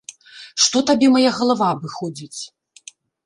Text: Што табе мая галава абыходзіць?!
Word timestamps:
Што 0.63 0.81
табе 0.89 1.07
мая 1.17 1.31
галава 1.39 1.67
абыходзіць?! 1.75 2.39